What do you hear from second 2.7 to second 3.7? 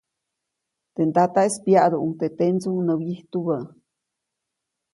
nä wyijtubä.